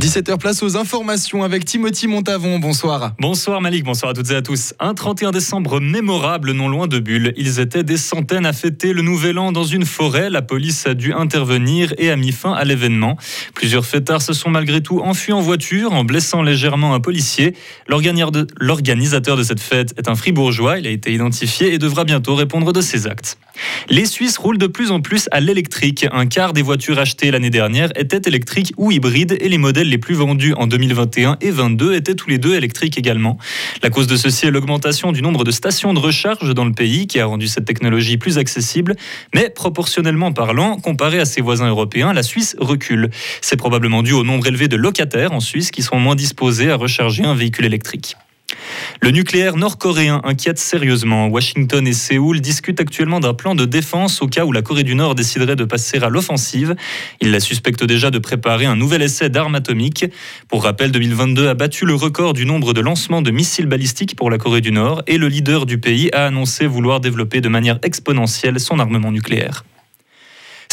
[0.00, 2.58] 17h place aux informations avec Timothy Montavon.
[2.58, 3.12] Bonsoir.
[3.18, 4.72] Bonsoir Malik, bonsoir à toutes et à tous.
[4.80, 7.34] Un 31 décembre mémorable non loin de Bulle.
[7.36, 10.30] Ils étaient des centaines à fêter le nouvel an dans une forêt.
[10.30, 13.18] La police a dû intervenir et a mis fin à l'événement.
[13.54, 17.54] Plusieurs fêtards se sont malgré tout enfuis en voiture en blessant légèrement un policier.
[17.86, 20.78] L'organisateur de cette fête est un fribourgeois.
[20.78, 23.36] Il a été identifié et devra bientôt répondre de ses actes.
[23.90, 26.06] Les Suisses roulent de plus en plus à l'électrique.
[26.10, 29.98] Un quart des voitures achetées l'année dernière étaient électriques ou hybrides et les modèles les
[29.98, 33.38] plus vendus en 2021 et 2022 étaient tous les deux électriques également.
[33.82, 37.06] La cause de ceci est l'augmentation du nombre de stations de recharge dans le pays
[37.06, 38.96] qui a rendu cette technologie plus accessible,
[39.34, 43.10] mais proportionnellement parlant, comparé à ses voisins européens, la Suisse recule.
[43.40, 46.76] C'est probablement dû au nombre élevé de locataires en Suisse qui sont moins disposés à
[46.76, 48.16] recharger un véhicule électrique.
[49.02, 51.28] Le nucléaire nord-coréen inquiète sérieusement.
[51.28, 54.94] Washington et Séoul discutent actuellement d'un plan de défense au cas où la Corée du
[54.94, 56.74] Nord déciderait de passer à l'offensive.
[57.20, 60.06] Ils la suspectent déjà de préparer un nouvel essai d'armes atomiques.
[60.48, 64.30] Pour rappel, 2022 a battu le record du nombre de lancements de missiles balistiques pour
[64.30, 67.78] la Corée du Nord et le leader du pays a annoncé vouloir développer de manière
[67.82, 69.64] exponentielle son armement nucléaire.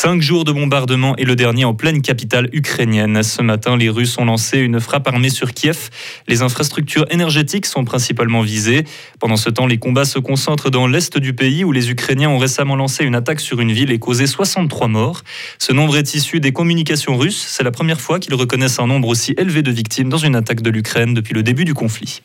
[0.00, 3.20] Cinq jours de bombardement et le dernier en pleine capitale ukrainienne.
[3.24, 5.90] Ce matin, les Russes ont lancé une frappe armée sur Kiev.
[6.28, 8.84] Les infrastructures énergétiques sont principalement visées.
[9.18, 12.38] Pendant ce temps, les combats se concentrent dans l'est du pays où les Ukrainiens ont
[12.38, 15.24] récemment lancé une attaque sur une ville et causé 63 morts.
[15.58, 17.44] Ce nombre est issu des communications russes.
[17.48, 20.62] C'est la première fois qu'ils reconnaissent un nombre aussi élevé de victimes dans une attaque
[20.62, 22.22] de l'Ukraine depuis le début du conflit.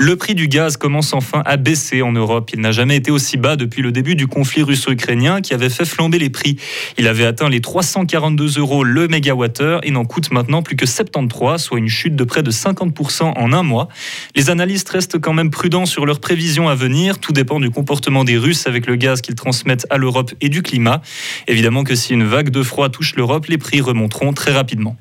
[0.00, 2.52] Le prix du gaz commence enfin à baisser en Europe.
[2.54, 5.84] Il n'a jamais été aussi bas depuis le début du conflit russo-ukrainien qui avait fait
[5.84, 6.56] flamber les prix.
[6.98, 11.60] Il avait atteint les 342 euros le mégawattheure et n'en coûte maintenant plus que 73,
[11.60, 13.88] soit une chute de près de 50% en un mois.
[14.36, 17.18] Les analystes restent quand même prudents sur leurs prévisions à venir.
[17.18, 20.62] Tout dépend du comportement des Russes avec le gaz qu'ils transmettent à l'Europe et du
[20.62, 21.02] climat.
[21.48, 24.96] Évidemment que si une vague de froid touche l'Europe, les prix remonteront très rapidement.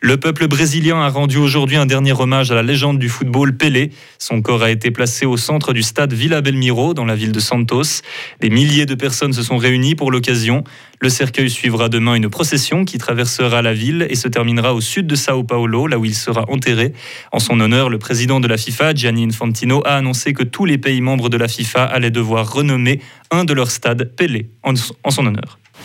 [0.00, 3.90] Le peuple brésilien a rendu aujourd'hui un dernier hommage à la légende du football Pelé.
[4.18, 7.40] Son corps a été placé au centre du stade Villa Belmiro dans la ville de
[7.40, 8.02] Santos.
[8.40, 10.64] Des milliers de personnes se sont réunies pour l'occasion.
[11.00, 15.06] Le cercueil suivra demain une procession qui traversera la ville et se terminera au sud
[15.06, 16.92] de Sao Paulo, là où il sera enterré.
[17.32, 20.78] En son honneur, le président de la FIFA, Gianni Infantino, a annoncé que tous les
[20.78, 23.00] pays membres de la FIFA allaient devoir renommer
[23.30, 24.74] un de leurs stades Pelé en
[25.10, 25.58] son honneur.